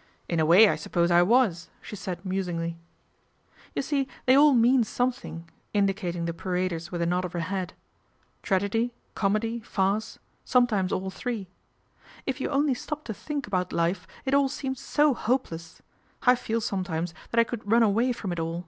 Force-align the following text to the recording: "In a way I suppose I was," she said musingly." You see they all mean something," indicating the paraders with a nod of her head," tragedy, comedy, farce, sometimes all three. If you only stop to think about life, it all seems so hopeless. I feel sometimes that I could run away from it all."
"In 0.28 0.40
a 0.40 0.44
way 0.46 0.68
I 0.68 0.74
suppose 0.74 1.12
I 1.12 1.22
was," 1.22 1.70
she 1.80 1.94
said 1.94 2.24
musingly." 2.26 2.76
You 3.76 3.82
see 3.82 4.08
they 4.26 4.34
all 4.36 4.52
mean 4.52 4.82
something," 4.82 5.48
indicating 5.72 6.24
the 6.24 6.34
paraders 6.34 6.90
with 6.90 7.00
a 7.00 7.06
nod 7.06 7.24
of 7.24 7.34
her 7.34 7.38
head," 7.38 7.74
tragedy, 8.42 8.92
comedy, 9.14 9.60
farce, 9.60 10.18
sometimes 10.44 10.90
all 10.92 11.08
three. 11.08 11.46
If 12.26 12.40
you 12.40 12.48
only 12.50 12.74
stop 12.74 13.04
to 13.04 13.14
think 13.14 13.46
about 13.46 13.72
life, 13.72 14.08
it 14.24 14.34
all 14.34 14.48
seems 14.48 14.80
so 14.80 15.14
hopeless. 15.14 15.82
I 16.24 16.34
feel 16.34 16.60
sometimes 16.60 17.14
that 17.30 17.38
I 17.38 17.44
could 17.44 17.70
run 17.70 17.84
away 17.84 18.10
from 18.10 18.32
it 18.32 18.40
all." 18.40 18.66